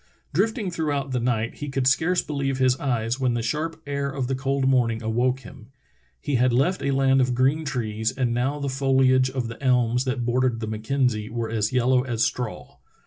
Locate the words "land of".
6.89-7.35